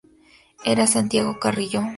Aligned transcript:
Era 0.65 0.87
Santiago 0.87 1.37
Carrillo. 1.37 1.81